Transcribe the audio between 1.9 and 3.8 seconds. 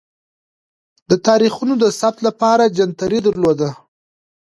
ثبت لپاره جنتري درلوده.